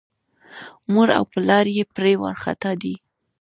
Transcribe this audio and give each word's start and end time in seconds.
مور 0.91 1.09
او 1.17 1.23
پلار 1.31 1.65
یې 1.77 1.83
پرې 1.95 2.13
وارخطا 2.21 2.71
دي. 2.81 2.95